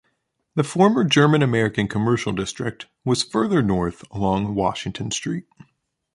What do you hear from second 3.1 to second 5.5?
further north along Washington Street.